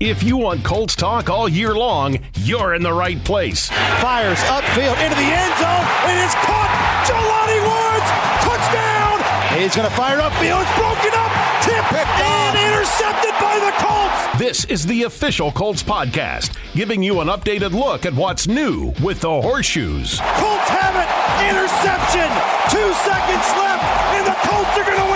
[0.00, 3.68] If you want Colts talk all year long, you're in the right place.
[4.00, 5.84] Fires upfield into the end zone.
[6.08, 6.72] It is caught.
[7.04, 8.08] Jelani Woods,
[8.40, 9.60] touchdown.
[9.60, 10.64] He's going to fire upfield.
[10.64, 11.28] It's broken up.
[11.60, 14.38] Tip and intercepted by the Colts.
[14.38, 19.20] This is the official Colts podcast, giving you an updated look at what's new with
[19.20, 20.18] the horseshoes.
[20.40, 21.08] Colts have it.
[21.52, 22.24] Interception.
[22.72, 23.84] Two seconds left,
[24.16, 25.09] and the Colts are going to win.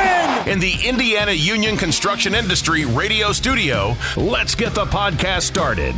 [0.47, 5.95] In the Indiana Union Construction Industry radio studio, let's get the podcast started.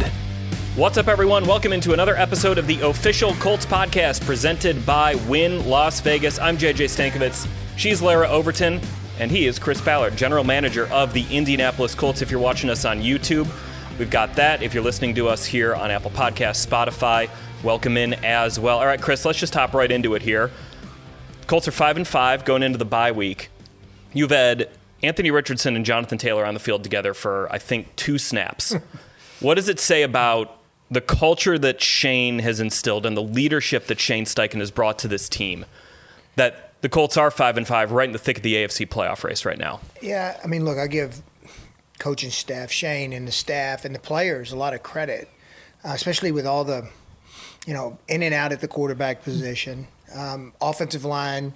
[0.76, 1.46] What's up, everyone?
[1.46, 6.38] Welcome into another episode of the official Colts podcast presented by Wynn Las Vegas.
[6.38, 7.48] I'm JJ Stankevitz.
[7.76, 8.80] She's Larra Overton,
[9.18, 12.22] and he is Chris Ballard, general manager of the Indianapolis Colts.
[12.22, 13.48] If you're watching us on YouTube,
[13.98, 14.62] we've got that.
[14.62, 17.28] If you're listening to us here on Apple Podcasts, Spotify,
[17.64, 18.78] welcome in as well.
[18.78, 20.52] All right, Chris, let's just hop right into it here.
[21.48, 23.50] Colts are five and five going into the bye week.
[24.16, 24.70] You've had
[25.02, 28.74] Anthony Richardson and Jonathan Taylor on the field together for, I think, two snaps.
[29.40, 30.58] what does it say about
[30.90, 35.08] the culture that Shane has instilled and the leadership that Shane Steichen has brought to
[35.08, 35.66] this team
[36.36, 39.24] that the Colts are five and five, right in the thick of the AFC playoff
[39.24, 39.80] race right now?
[40.00, 41.20] Yeah, I mean, look, I give
[41.98, 45.28] coaching staff, Shane and the staff and the players a lot of credit,
[45.84, 46.88] uh, especially with all the,
[47.66, 51.54] you know, in and out at the quarterback position, um, offensive line,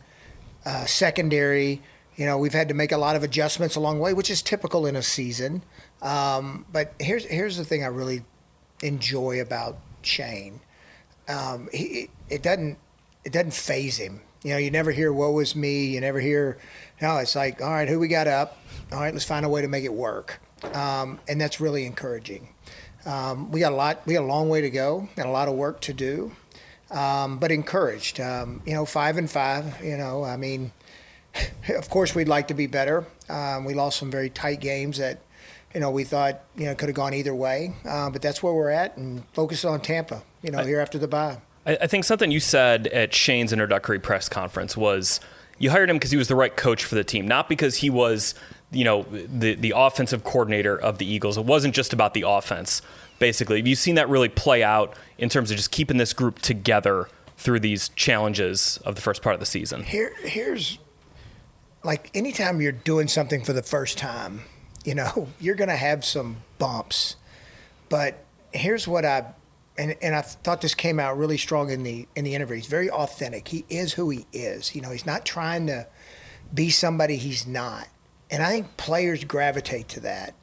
[0.65, 1.81] uh, secondary
[2.17, 4.43] you know, we've had to make a lot of adjustments along the way, which is
[4.43, 5.63] typical in a season.
[6.03, 8.25] Um, but here's here's the thing I really
[8.83, 10.61] enjoy about Shane.
[11.29, 12.79] Um, he, it doesn't
[13.25, 14.21] it doesn't faze him.
[14.43, 16.59] You know, you never hear "Woe was me." You never hear,
[17.01, 17.19] no.
[17.19, 18.59] It's like, all right, who we got up?
[18.93, 20.41] All right, let's find a way to make it work,
[20.75, 22.49] um, and that's really encouraging.
[23.07, 24.07] Um, we got a lot.
[24.07, 25.09] We got a long way to go.
[25.17, 26.33] and a lot of work to do,
[26.91, 28.19] um, but encouraged.
[28.19, 29.83] Um, you know, five and five.
[29.85, 30.73] You know, I mean
[31.77, 33.07] of course, we'd like to be better.
[33.29, 35.21] Um, we lost some very tight games that,
[35.75, 37.75] you know, we thought you know could have gone either way.
[37.85, 40.23] Uh, but that's where we're at, and focus on Tampa.
[40.43, 41.39] You know, I, here after the bye.
[41.67, 45.21] I, I think something you said at Shane's introductory press conference was
[45.59, 47.91] you hired him because he was the right coach for the team, not because he
[47.91, 48.35] was,
[48.73, 51.39] you know, the the offensive coordinator of the Eagles.
[51.39, 52.83] It wasn't just about the offense.
[53.19, 56.39] Basically, have you seen that really play out in terms of just keeping this group
[56.39, 59.83] together through these challenges of the first part of the season?
[59.83, 60.79] Here, here's
[61.83, 64.43] like anytime you're doing something for the first time,
[64.85, 67.17] you know, you're going to have some bumps.
[67.89, 69.35] But here's what I
[69.79, 72.57] and, and I thought this came out really strong in the in the interview.
[72.57, 73.49] He's very authentic.
[73.49, 74.75] He is who he is.
[74.75, 75.87] You know, he's not trying to
[76.53, 77.89] be somebody he's not.
[78.31, 80.35] And I think players gravitate to that.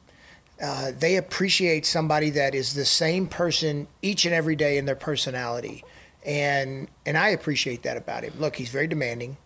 [0.60, 4.96] Uh, they appreciate somebody that is the same person each and every day in their
[4.96, 5.84] personality.
[6.26, 8.34] And and I appreciate that about him.
[8.38, 9.36] Look, he's very demanding.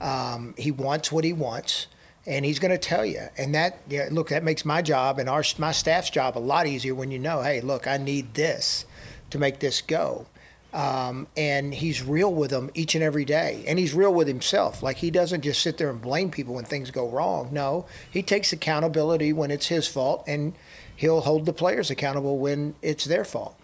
[0.00, 1.86] Um, he wants what he wants,
[2.26, 3.22] and he's going to tell you.
[3.36, 6.66] And that, yeah, look, that makes my job and our my staff's job a lot
[6.66, 8.84] easier when you know, hey, look, I need this
[9.30, 10.26] to make this go.
[10.72, 13.64] Um, and he's real with them each and every day.
[13.66, 14.82] And he's real with himself.
[14.82, 17.48] Like he doesn't just sit there and blame people when things go wrong.
[17.50, 20.54] No, he takes accountability when it's his fault, and
[20.94, 23.56] he'll hold the players accountable when it's their fault.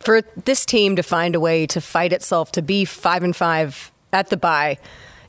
[0.00, 3.92] For this team to find a way to fight itself to be five and five
[4.12, 4.78] at the bye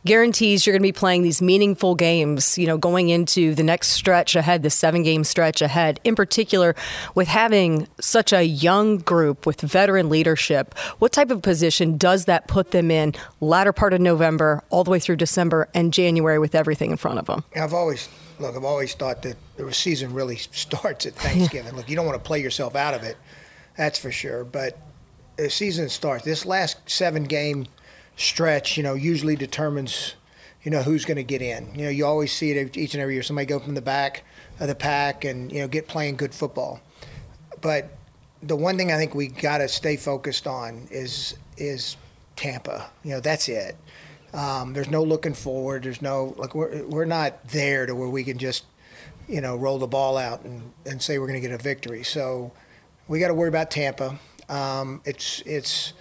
[0.06, 3.90] guarantees you're going to be playing these meaningful games, you know, going into the next
[3.90, 6.76] stretch ahead, the seven game stretch ahead, in particular
[7.16, 10.78] with having such a young group with veteran leadership.
[11.00, 14.92] What type of position does that put them in latter part of November, all the
[14.92, 17.44] way through December and January with everything in front of them?
[17.56, 18.10] I've always
[18.40, 21.76] look, I've always thought that the season really starts at Thanksgiving.
[21.76, 23.18] look, you don't want to play yourself out of it,
[23.78, 24.44] that's for sure.
[24.44, 24.78] But
[25.38, 26.24] the season starts.
[26.24, 27.66] This last seven game
[28.16, 30.16] stretch, you know, usually determines,
[30.64, 31.74] you know, who's going to get in.
[31.76, 33.24] You know, you always see it each and every year.
[33.24, 34.24] Somebody go from the back
[34.60, 36.82] of the pack and you know get playing good football.
[37.62, 37.90] But
[38.42, 41.98] the one thing I think we got to stay focused on is is
[42.36, 42.90] Tampa.
[43.04, 43.76] You know, that's it.
[44.34, 45.84] Um, there's no looking forward.
[45.84, 48.66] There's no like we're we're not there to where we can just
[49.28, 52.04] you know roll the ball out and, and say we're going to get a victory.
[52.04, 52.52] So
[53.08, 54.18] we got to worry about Tampa.
[54.50, 55.94] Um, it's it's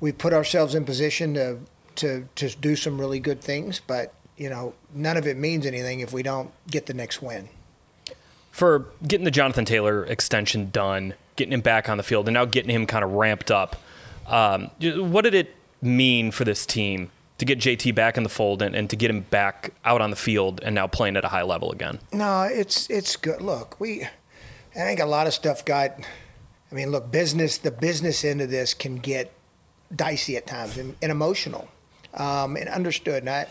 [0.00, 1.58] we put ourselves in position to
[1.96, 6.00] to to do some really good things, but you know, none of it means anything
[6.00, 7.48] if we don't get the next win.
[8.52, 12.44] For getting the Jonathan Taylor extension done, getting him back on the field, and now
[12.44, 13.76] getting him kind of ramped up,
[14.26, 18.62] um, what did it mean for this team to get JT back in the fold
[18.62, 21.28] and, and to get him back out on the field and now playing at a
[21.28, 21.98] high level again?
[22.12, 23.40] No, it's it's good.
[23.40, 24.04] Look, we
[24.74, 25.98] I think a lot of stuff got.
[26.70, 27.58] I mean, look, business.
[27.58, 29.32] The business end of this can get
[29.94, 31.68] dicey at times and, and emotional
[32.14, 33.22] um, and understood.
[33.22, 33.46] And I,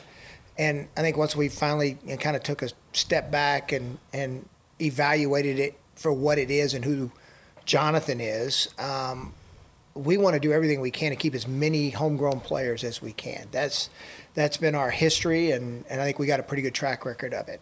[0.58, 3.98] and I think once we finally you know, kind of took a step back and,
[4.14, 4.48] and
[4.82, 7.12] evaluated it for what it is and who
[7.66, 8.70] Jonathan is.
[8.80, 9.34] Um,
[9.94, 13.14] we want to do everything we can to keep as many homegrown players as we
[13.14, 13.48] can.
[13.52, 13.90] That's
[14.36, 17.34] that's been our history, and, and I think we got a pretty good track record
[17.34, 17.60] of it.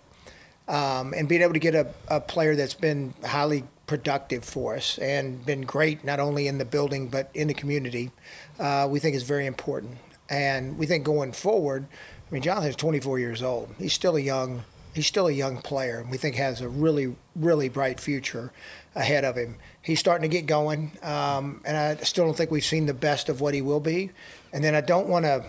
[0.68, 4.98] Um, and being able to get a, a player that's been highly productive for us
[4.98, 8.12] and been great not only in the building but in the community,
[8.60, 9.98] uh, we think is very important.
[10.30, 11.86] And we think going forward,
[12.30, 13.74] I mean, Jonathan's 24 years old.
[13.78, 14.64] He's still a young
[14.96, 18.52] he's still a young player, and we think has a really really bright future
[18.96, 19.58] ahead of him.
[19.82, 23.30] He's starting to get going, um, and I still don't think we've seen the best
[23.30, 24.12] of what he will be.
[24.54, 25.46] And then I don't want to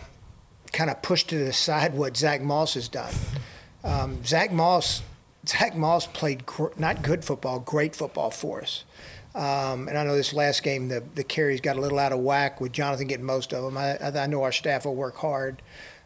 [0.73, 3.15] kind of push to the side what Zach Moss has done.
[3.85, 5.03] Um, Zach Moss,
[5.49, 8.85] Zach Moss played gr- not good football, great football for us.
[9.35, 12.21] Um, and I know this last game, the, the carries got a little out of
[12.21, 13.77] whack with Jonathan getting most of them.
[13.77, 15.61] I, I know our staff will work hard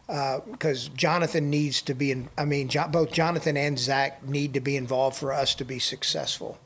[0.07, 2.29] because uh, Jonathan needs to be in.
[2.37, 5.79] I mean, jo- both Jonathan and Zach need to be involved for us to be
[5.79, 6.59] successful.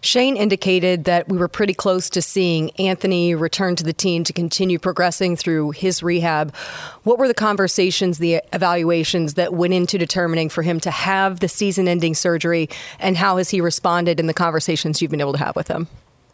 [0.00, 4.32] Shane indicated that we were pretty close to seeing Anthony return to the team to
[4.32, 6.54] continue progressing through his rehab.
[7.02, 11.48] What were the conversations, the evaluations that went into determining for him to have the
[11.48, 12.68] season ending surgery,
[12.98, 15.88] and how has he responded in the conversations you've been able to have with him?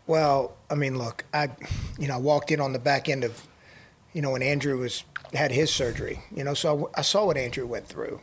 [0.06, 1.48] Well, I mean, look, I,
[1.98, 3.46] you know, I walked in on the back end of,
[4.12, 5.04] you know, when Andrew was
[5.34, 8.20] had his surgery, you know, so I, I saw what Andrew went through.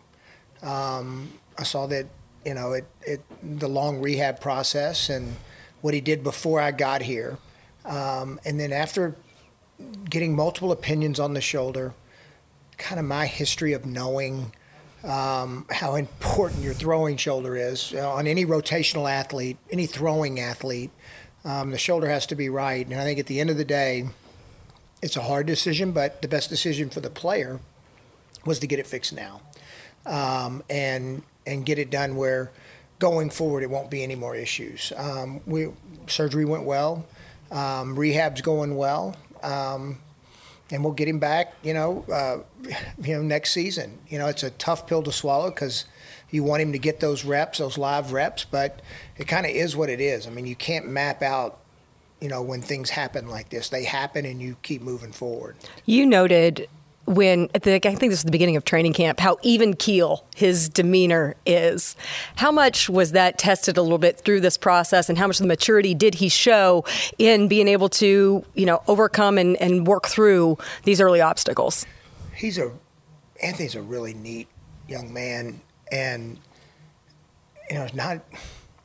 [0.61, 2.07] Um, I saw that
[2.45, 3.21] you know, it, it
[3.59, 5.35] the long rehab process and
[5.81, 7.37] what he did before I got here.
[7.85, 9.15] Um, and then after
[10.09, 11.93] getting multiple opinions on the shoulder,
[12.77, 14.53] kind of my history of knowing
[15.03, 20.39] um, how important your throwing shoulder is you know, on any rotational athlete, any throwing
[20.39, 20.91] athlete.
[21.43, 22.85] Um, the shoulder has to be right.
[22.85, 24.05] And I think at the end of the day,
[25.01, 27.59] it's a hard decision, but the best decision for the player
[28.45, 29.41] was to get it fixed now.
[30.05, 32.51] Um, and and get it done where
[32.99, 34.93] going forward it won't be any more issues.
[34.95, 35.69] Um, we
[36.07, 37.05] surgery went well,
[37.51, 39.99] um, rehab's going well, um,
[40.71, 41.53] and we'll get him back.
[41.63, 42.37] You know, uh,
[43.01, 43.99] you know next season.
[44.07, 45.85] You know, it's a tough pill to swallow because
[46.29, 48.81] you want him to get those reps, those live reps, but
[49.17, 50.25] it kind of is what it is.
[50.25, 51.59] I mean, you can't map out
[52.23, 53.67] you know, when things happen like this.
[53.67, 55.57] They happen and you keep moving forward.
[55.85, 56.69] You noted
[57.05, 60.69] when the, I think this is the beginning of training camp, how even keel his
[60.69, 61.95] demeanor is.
[62.35, 65.43] How much was that tested a little bit through this process, and how much of
[65.43, 66.85] the maturity did he show
[67.17, 71.85] in being able to, you know, overcome and, and work through these early obstacles?
[72.35, 72.71] He's a
[73.41, 74.47] Anthony's a really neat
[74.87, 75.59] young man,
[75.91, 76.39] and
[77.69, 78.21] you know, it's not.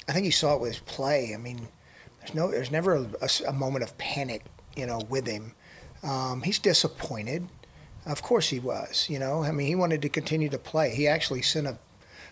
[0.08, 1.32] I think he saw it with his play.
[1.34, 1.68] I mean,
[2.20, 4.42] there's no, there's never a, a, moment of panic,
[4.74, 5.52] you know, with him.
[6.02, 7.46] Um, he's disappointed
[8.08, 9.06] of course he was.
[9.08, 10.94] You know, I mean, he wanted to continue to play.
[10.94, 11.78] He actually sent a,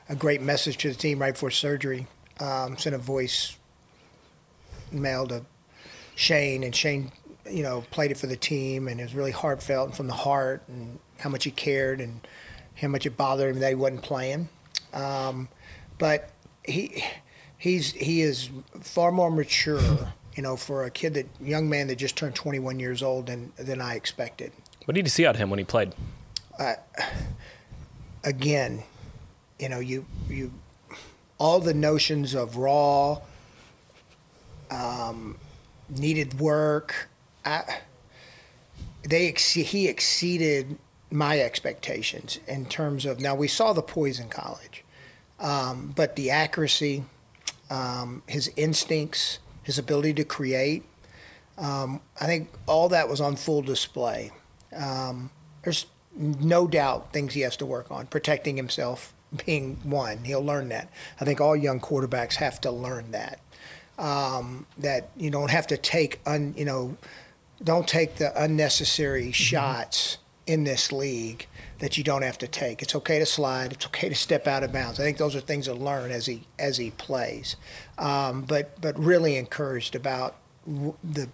[0.08, 2.06] a great message to the team right before surgery.
[2.40, 3.56] Um, sent a voice
[4.90, 5.44] mail to
[6.14, 7.12] Shane, and Shane,
[7.48, 10.14] you know, played it for the team, and it was really heartfelt and from the
[10.14, 12.26] heart, and how much he cared, and
[12.80, 14.48] how much it bothered him that he wasn't playing.
[14.92, 15.48] Um,
[15.98, 16.30] but
[16.64, 17.04] he
[17.58, 18.50] he's he is
[18.80, 22.80] far more mature, you know, for a kid that young man that just turned 21
[22.80, 24.52] years old than than I expected.
[24.86, 25.94] What did you see out of him when he played?
[26.56, 26.74] Uh,
[28.22, 28.84] again,
[29.58, 30.52] you know, you you
[31.38, 33.18] all the notions of raw,
[34.70, 35.38] um,
[35.88, 37.08] needed work.
[37.44, 37.80] I,
[39.02, 40.78] they ex- he exceeded
[41.10, 44.84] my expectations in terms of now we saw the poise in college,
[45.40, 47.04] um, but the accuracy,
[47.70, 50.84] um, his instincts, his ability to create.
[51.58, 54.30] Um, I think all that was on full display.
[54.74, 55.30] Um,
[55.62, 59.12] there's no doubt things he has to work on, protecting himself
[59.44, 60.24] being one.
[60.24, 60.90] He'll learn that.
[61.20, 63.40] I think all young quarterbacks have to learn that.
[63.98, 66.96] Um, that you don't have to take un, you know,
[67.64, 69.30] don't take the unnecessary mm-hmm.
[69.30, 71.46] shots in this league
[71.78, 72.82] that you don't have to take.
[72.82, 73.72] It's okay to slide.
[73.72, 75.00] It's okay to step out of bounds.
[75.00, 77.56] I think those are things to learn as he as he plays.
[77.98, 81.28] Um, but but really encouraged about the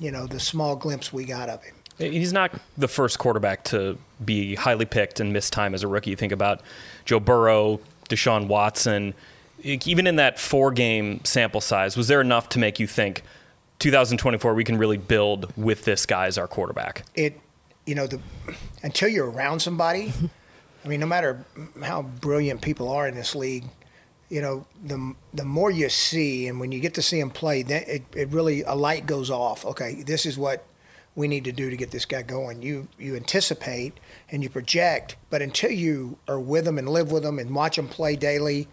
[0.00, 1.74] you know the small glimpse we got of him.
[1.98, 6.10] He's not the first quarterback to be highly picked and miss time as a rookie.
[6.10, 6.60] You think about
[7.04, 9.14] Joe Burrow, Deshaun Watson.
[9.62, 13.22] Even in that four game sample size, was there enough to make you think
[13.78, 17.04] 2024 we can really build with this guy as our quarterback?
[17.14, 17.40] It,
[17.86, 18.20] you know, the
[18.82, 20.12] until you're around somebody,
[20.84, 21.44] I mean, no matter
[21.82, 23.64] how brilliant people are in this league,
[24.28, 27.62] you know, the the more you see, and when you get to see him play,
[27.62, 29.64] then it, it really a light goes off.
[29.64, 30.66] Okay, this is what
[31.16, 32.62] we need to do to get this guy going.
[32.62, 33.98] You you anticipate
[34.30, 37.76] and you project, but until you are with them and live with them and watch
[37.76, 38.68] them play daily,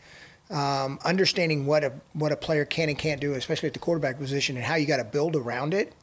[0.50, 4.18] um, understanding what a what a player can and can't do, especially at the quarterback
[4.18, 5.94] position, and how you got to build around it.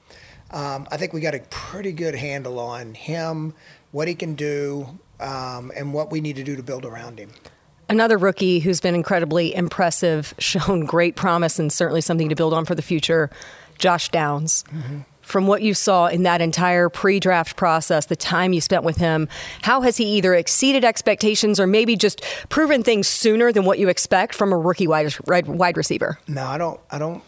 [0.50, 3.52] Um, I think we got a pretty good handle on him,
[3.90, 7.32] what he can do, um, and what we need to do to build around him.
[7.90, 12.64] Another rookie who's been incredibly impressive, shown great promise, and certainly something to build on
[12.64, 13.28] for the future,
[13.78, 14.64] Josh Downs.
[14.70, 18.82] Mm-hmm from what you saw in that entire pre draft process, the time you spent
[18.82, 19.28] with him,
[19.62, 23.88] how has he either exceeded expectations or maybe just proven things sooner than what you
[23.88, 25.14] expect from a rookie wide,
[25.46, 26.18] wide receiver?
[26.26, 26.80] No, I don't.
[26.90, 27.22] I don't.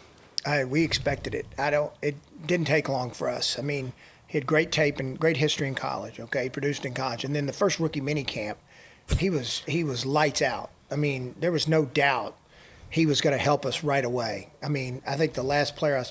[0.45, 1.45] I, we expected it.
[1.59, 1.93] I don't.
[2.01, 2.15] It
[2.45, 3.59] didn't take long for us.
[3.59, 3.93] I mean,
[4.25, 6.19] he had great tape and great history in college.
[6.19, 8.57] Okay, he produced in college, and then the first rookie mini camp,
[9.19, 10.71] he was he was lights out.
[10.89, 12.35] I mean, there was no doubt
[12.89, 14.49] he was going to help us right away.
[14.63, 16.03] I mean, I think the last player I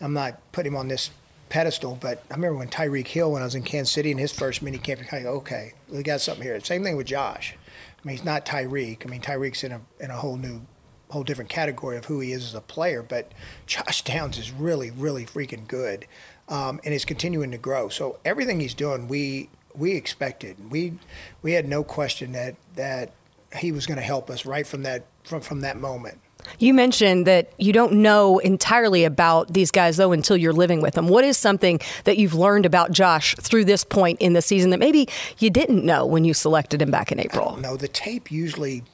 [0.00, 1.10] I'm not putting him on this
[1.48, 4.32] pedestal, but I remember when Tyreek Hill, when I was in Kansas City in his
[4.32, 6.58] first mini camp, kind of okay, we got something here.
[6.60, 7.54] Same thing with Josh.
[7.56, 9.06] I mean, he's not Tyreek.
[9.06, 10.62] I mean, Tyreek's in a in a whole new,
[11.10, 13.02] whole different category of who he is as a player.
[13.02, 13.32] But
[13.66, 16.06] Josh Downs is really, really freaking good,
[16.48, 17.88] um, and is continuing to grow.
[17.88, 20.70] So everything he's doing, we we expected.
[20.70, 20.98] We
[21.42, 23.12] we had no question that that
[23.56, 26.20] he was going to help us right from that from from that moment.
[26.58, 30.94] You mentioned that you don't know entirely about these guys, though, until you're living with
[30.94, 31.08] them.
[31.08, 34.78] What is something that you've learned about Josh through this point in the season that
[34.78, 37.56] maybe you didn't know when you selected him back in April?
[37.56, 38.84] No, the tape usually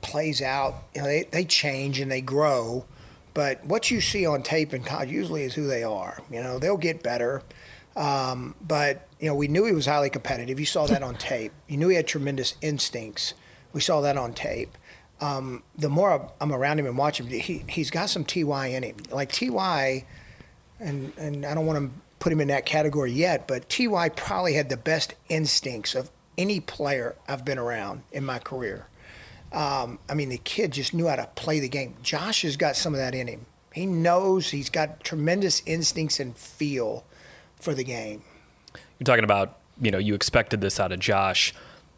[0.00, 0.84] plays out.
[0.94, 2.84] You know, they, they change and they grow,
[3.32, 6.22] but what you see on tape in college usually is who they are.
[6.30, 7.42] You know, they'll get better.
[7.96, 10.58] Um, but you know, we knew he was highly competitive.
[10.58, 11.52] You saw that on tape.
[11.68, 13.34] You knew he had tremendous instincts.
[13.72, 14.76] We saw that on tape
[15.24, 18.82] um, the more I'm around him and watch him, he he's got some Ty in
[18.82, 18.96] him.
[19.10, 20.04] Like Ty,
[20.78, 24.54] and and I don't want to put him in that category yet, but Ty probably
[24.54, 28.86] had the best instincts of any player I've been around in my career.
[29.52, 31.94] Um, I mean, the kid just knew how to play the game.
[32.02, 33.46] Josh has got some of that in him.
[33.72, 37.04] He knows he's got tremendous instincts and feel
[37.56, 38.22] for the game.
[38.98, 41.54] You're talking about, you know, you expected this out of Josh.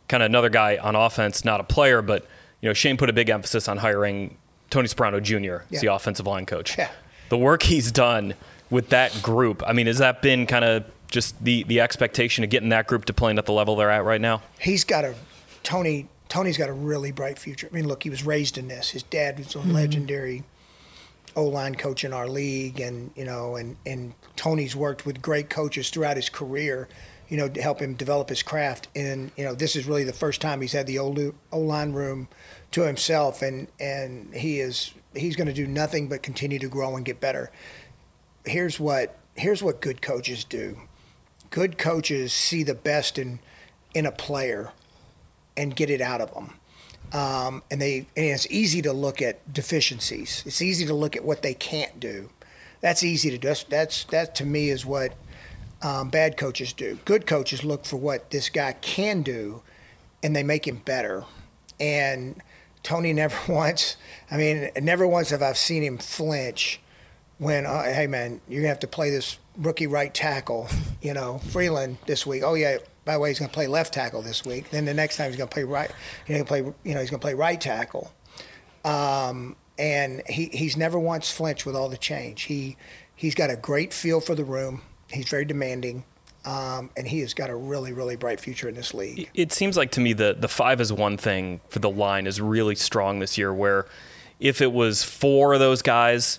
[0.09, 2.27] Kind of another guy on offense, not a player, but
[2.61, 4.37] you know, Shane put a big emphasis on hiring
[4.71, 5.65] Tony Sparano Jr.
[5.75, 6.77] as the offensive line coach.
[6.77, 6.91] Yeah.
[7.29, 8.35] The work he's done
[8.71, 12.51] with that group, I mean, has that been kind of just the, the expectation of
[12.51, 14.43] getting that group to playing at the level they're at right now?
[14.61, 15.15] He's got a
[15.63, 16.09] Tony.
[16.29, 17.69] Tony's got a really bright future.
[17.71, 18.91] I mean, look, he was raised in this.
[18.91, 19.73] His dad was a mm-hmm.
[19.73, 20.45] legendary
[21.37, 25.51] O line coach in our league, and you know, and and Tony's worked with great
[25.51, 26.89] coaches throughout his career
[27.29, 28.89] you know, to help him develop his craft.
[28.95, 32.29] And you know, this is really the first time he's had the O line room
[32.73, 36.97] to himself, and and he is he's going to do nothing but continue to grow
[36.97, 37.51] and get better.
[38.45, 40.79] Here's what here's what good coaches do.
[41.51, 43.41] Good coaches see the best in
[43.95, 44.73] in a player
[45.57, 46.53] and get it out of them.
[47.13, 50.43] Um, and they and it's easy to look at deficiencies.
[50.47, 52.31] It's easy to look at what they can't do.
[52.81, 53.49] That's easy to do.
[53.49, 55.15] That's, that's that to me is what
[55.83, 56.99] um, bad coaches do.
[57.05, 59.63] Good coaches look for what this guy can do,
[60.23, 61.25] and they make him better.
[61.79, 62.43] And
[62.83, 63.97] Tony never once,
[64.31, 66.81] I mean, never once have I seen him flinch
[67.39, 70.69] when, uh, hey man, you're gonna have to play this rookie right tackle,
[71.03, 72.43] you know, Freeland this week.
[72.45, 74.71] Oh yeah, by the way, he's gonna play left tackle this week.
[74.71, 75.91] Then the next time he's gonna play right,
[76.27, 78.13] you know, play, you know, he's gonna play right tackle.
[78.85, 82.43] Um, and he, he's never once flinched with all the change.
[82.43, 82.77] He
[83.15, 84.83] he's got a great feel for the room.
[85.09, 86.05] He's very demanding.
[86.45, 89.29] Um, and he has got a really, really bright future in this league.
[89.35, 92.41] It seems like to me the the five is one thing for the line is
[92.41, 93.53] really strong this year.
[93.53, 93.87] Where
[94.39, 96.39] if it was four of those guys,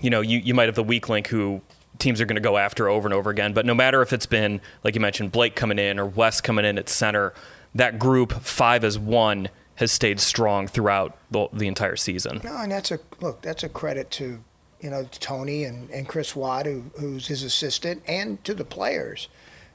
[0.00, 1.60] you know, you, you might have the weak link who
[1.98, 3.52] teams are going to go after over and over again.
[3.52, 6.64] But no matter if it's been like you mentioned Blake coming in or West coming
[6.64, 7.34] in at center,
[7.74, 12.40] that group five as one has stayed strong throughout the, the entire season.
[12.42, 13.42] No, and that's a look.
[13.42, 14.42] That's a credit to
[14.80, 19.28] you know, Tony and, and Chris Watt, who, who's his assistant, and to the players.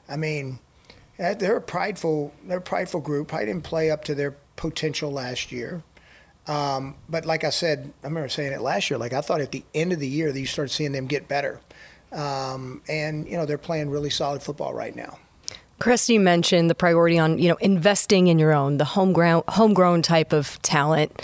[0.08, 0.58] I mean,
[1.18, 3.34] uh, they're a prideful, they're a prideful group.
[3.34, 5.82] I didn't play up to their potential last year.
[6.46, 8.98] Um, but like I said, I remember saying it last year.
[8.98, 11.28] Like I thought at the end of the year that you start seeing them get
[11.28, 11.60] better,
[12.10, 15.18] um, and you know they're playing really solid football right now.
[15.78, 20.02] Chris, you mentioned the priority on you know investing in your own, the homegrown homegrown
[20.02, 21.22] type of talent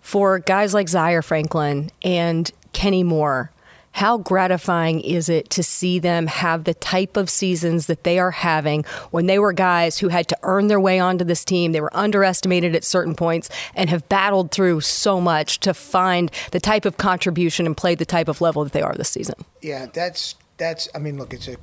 [0.00, 3.50] for guys like Zaire Franklin and Kenny Moore.
[3.92, 8.32] How gratifying is it to see them have the type of seasons that they are
[8.32, 11.70] having when they were guys who had to earn their way onto this team?
[11.70, 16.58] They were underestimated at certain points and have battled through so much to find the
[16.58, 19.36] type of contribution and play the type of level that they are this season.
[19.62, 20.88] Yeah, that's that's.
[20.92, 21.56] I mean, look, it's a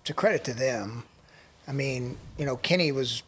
[0.00, 1.04] it's a credit to them.
[1.68, 3.22] I mean, you know, Kenny was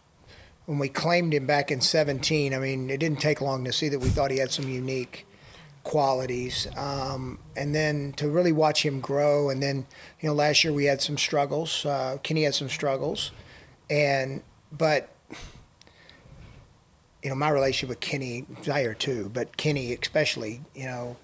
[0.66, 3.88] when we claimed him back in 17, I mean, it didn't take long to see
[3.90, 5.26] that we thought he had some unique
[5.84, 6.66] qualities.
[6.76, 9.50] Um, and then to really watch him grow.
[9.50, 9.86] And then,
[10.20, 11.86] you know, last year we had some struggles.
[11.86, 13.30] Uh, Kenny had some struggles.
[13.88, 14.42] And,
[14.76, 15.10] but,
[17.22, 21.16] you know, my relationship with Kenny, Zaire too, but Kenny especially, you know,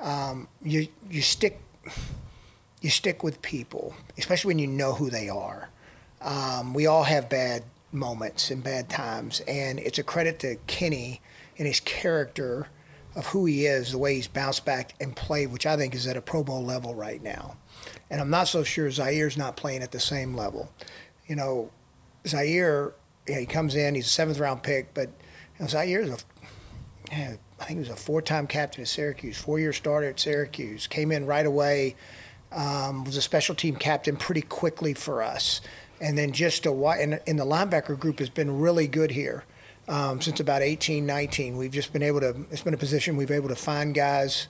[0.00, 1.60] um, you, you stick,
[2.80, 5.70] you stick with people, especially when you know who they are.
[6.20, 11.20] Um, we all have bad moments and bad times, and it's a credit to Kenny
[11.58, 12.68] and his character
[13.16, 16.06] of who he is, the way he's bounced back and played, which I think is
[16.06, 17.56] at a Pro Bowl level right now.
[18.10, 20.70] And I'm not so sure Zaire's not playing at the same level.
[21.26, 21.70] You know,
[22.26, 22.94] Zaire,
[23.26, 26.16] yeah, he comes in, he's a seventh round pick, but you know, Zaire's a,
[27.10, 30.20] yeah, I think he was a four time captain at Syracuse, four year starter at
[30.20, 31.96] Syracuse, came in right away,
[32.52, 35.60] um, was a special team captain pretty quickly for us.
[36.00, 39.44] And then just a and, and the linebacker group has been really good here
[39.90, 41.56] um, since about 18, 19.
[41.56, 44.46] We've just been able to, it's been a position we've been able to find guys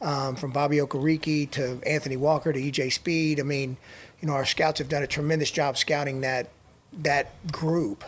[0.00, 3.40] um, from Bobby Okereke to Anthony Walker to EJ Speed.
[3.40, 3.76] I mean,
[4.20, 6.48] you know, our scouts have done a tremendous job scouting that
[7.02, 8.04] that group.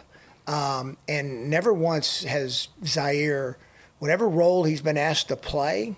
[0.46, 3.58] Um, and never once has Zaire,
[3.98, 5.96] whatever role he's been asked to play,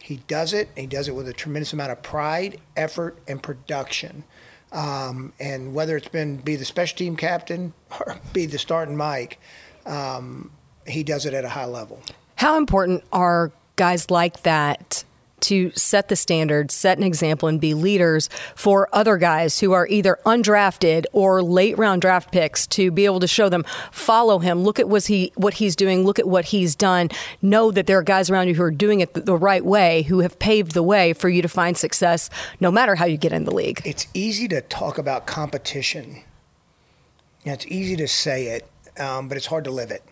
[0.00, 0.68] he does it.
[0.76, 4.22] He does it with a tremendous amount of pride, effort, and production.
[4.70, 9.40] Um, and whether it's been be the special team captain or be the starting Mike,
[9.88, 10.50] um,
[10.86, 12.00] he does it at a high level.
[12.36, 15.04] How important are guys like that
[15.40, 19.86] to set the standard, set an example, and be leaders for other guys who are
[19.88, 24.62] either undrafted or late round draft picks to be able to show them, follow him,
[24.62, 27.08] look at what he what he's doing, look at what he's done,
[27.40, 30.20] know that there are guys around you who are doing it the right way, who
[30.20, 32.30] have paved the way for you to find success,
[32.60, 33.80] no matter how you get in the league.
[33.84, 36.22] It's easy to talk about competition.
[37.44, 38.68] You know, it's easy to say it,
[38.98, 40.04] um, but it's hard to live it.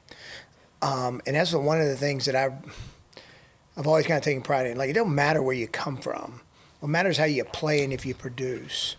[0.83, 2.51] Um, and that's one of the things that I
[3.77, 4.79] I've always kind of taken pride in.
[4.79, 6.41] Like, it don't matter where you come from.
[6.81, 8.97] What matters how you play and if you produce.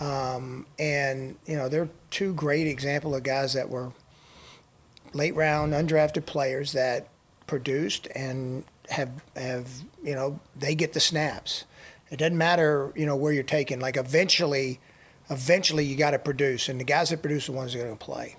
[0.00, 3.92] Um, and, you know, they're two great examples of guys that were
[5.12, 7.08] late round, undrafted players that
[7.46, 9.68] produced and have, have
[10.02, 11.64] you know, they get the snaps.
[12.10, 13.78] It doesn't matter, you know, where you're taking.
[13.78, 14.80] Like, eventually,
[15.28, 16.68] eventually you got to produce.
[16.70, 18.36] And the guys that produce are the ones that are going to play.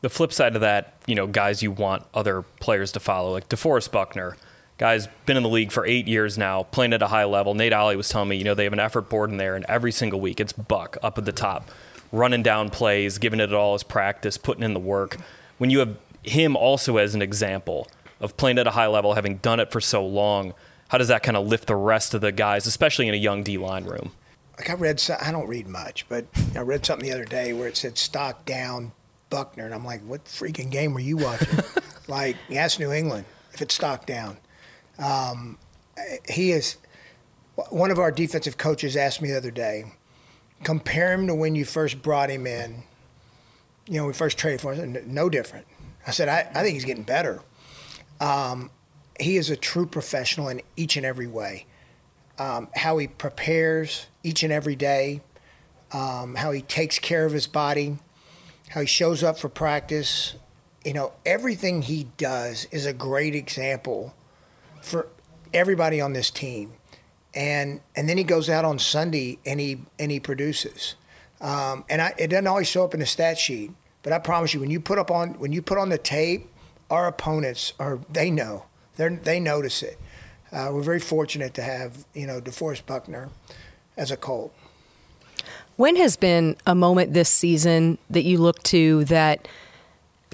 [0.00, 3.48] The flip side of that, you know, guys you want other players to follow, like
[3.48, 4.36] DeForest Buckner–
[4.78, 7.52] Guy's been in the league for eight years now, playing at a high level.
[7.52, 9.64] Nate Ollie was telling me, you know, they have an effort board in there, and
[9.68, 11.68] every single week it's Buck up at the top,
[12.12, 15.16] running down plays, giving it all as practice, putting in the work.
[15.58, 17.88] When you have him also as an example
[18.20, 20.54] of playing at a high level, having done it for so long,
[20.88, 23.42] how does that kind of lift the rest of the guys, especially in a young
[23.42, 24.12] D line room?
[24.58, 27.66] Like I read, I don't read much, but I read something the other day where
[27.66, 28.92] it said stock down
[29.30, 31.58] Buckner, and I'm like, what freaking game were you watching?
[32.08, 33.24] like, yes, New England
[33.58, 34.36] if it's stock down.
[35.00, 35.58] Um,
[36.28, 36.76] he is
[37.70, 39.92] one of our defensive coaches asked me the other day,
[40.62, 42.84] compare him to when you first brought him in.
[43.88, 44.96] You know, we first traded for him.
[45.06, 45.66] No different.
[46.06, 47.40] I said, I, I think he's getting better.
[48.20, 48.70] Um,
[49.18, 51.66] he is a true professional in each and every way.
[52.38, 55.22] Um, how he prepares each and every day,
[55.90, 57.98] um, how he takes care of his body,
[58.70, 60.34] how he shows up for practice.
[60.84, 64.14] You know, everything he does is a great example
[64.82, 65.08] for
[65.52, 66.72] everybody on this team.
[67.34, 70.94] And and then he goes out on Sunday and he and he produces.
[71.40, 73.70] Um, and I, it doesn't always show up in the stat sheet,
[74.02, 76.50] but I promise you, when you put up on when you put on the tape,
[76.90, 78.64] our opponents are they know
[78.96, 79.98] they they notice it.
[80.50, 83.30] Uh, we're very fortunate to have you know DeForest Buckner
[83.96, 84.54] as a Colt.
[85.78, 89.48] When has been a moment this season that you look to that?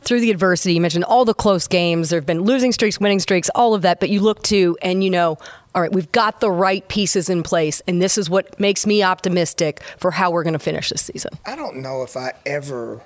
[0.00, 2.10] through the adversity, you mentioned all the close games.
[2.10, 4.00] There have been losing streaks, winning streaks, all of that.
[4.00, 5.38] But you look to and you know,
[5.74, 9.02] all right, we've got the right pieces in place, and this is what makes me
[9.02, 11.32] optimistic for how we're going to finish this season.
[11.46, 13.00] I don't know if I ever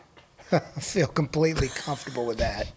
[0.80, 2.72] feel completely comfortable with that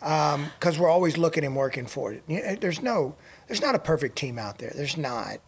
[0.00, 2.60] because um, we're always looking and working for it.
[2.60, 3.16] There's no,
[3.48, 4.72] there's not a perfect team out there.
[4.74, 5.40] There's not.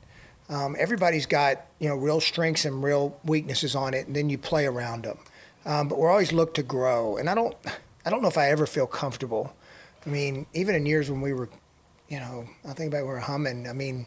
[0.50, 4.36] Um, everybody's got you know real strengths and real weaknesses on it, and then you
[4.36, 5.18] play around them.
[5.64, 7.56] Um, but we're always look to grow, and I don't.
[8.04, 9.54] I don't know if I ever feel comfortable.
[10.04, 11.50] I mean, even in years when we were,
[12.08, 13.68] you know, I think about we were humming.
[13.68, 14.06] I mean,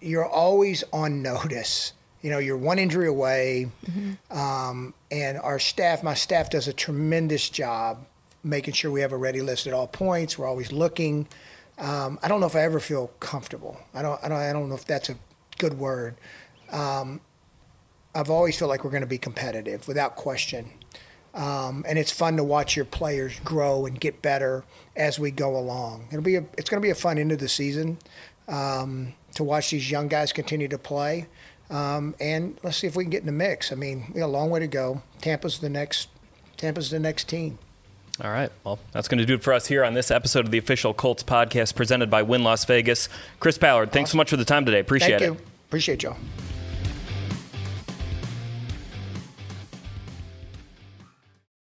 [0.00, 1.92] you're always on notice.
[2.22, 4.38] You know, you're one injury away, mm-hmm.
[4.38, 8.06] um, and our staff, my staff, does a tremendous job
[8.42, 10.38] making sure we have a ready list at all points.
[10.38, 11.26] We're always looking.
[11.78, 13.78] Um, I don't know if I ever feel comfortable.
[13.94, 14.22] I don't.
[14.22, 14.38] I don't.
[14.38, 15.16] I don't know if that's a
[15.58, 16.16] good word.
[16.70, 17.20] Um,
[18.14, 20.70] I've always felt like we're going to be competitive, without question.
[21.34, 25.56] Um, and it's fun to watch your players grow and get better as we go
[25.56, 26.06] along.
[26.10, 27.98] It'll be a, it's going to be a fun end of the season
[28.46, 31.26] um, to watch these young guys continue to play.
[31.70, 33.72] Um, and let's see if we can get in the mix.
[33.72, 35.02] I mean, we got a long way to go.
[35.20, 36.08] Tampa's the next.
[36.56, 37.58] Tampa's the next team.
[38.22, 38.50] All right.
[38.62, 40.94] Well, that's going to do it for us here on this episode of the official
[40.94, 43.08] Colts podcast presented by Wynn Las Vegas.
[43.40, 44.80] Chris Ballard, thanks so much for the time today.
[44.80, 45.40] Appreciate Thank it.
[45.40, 45.46] you.
[45.68, 46.16] Appreciate y'all.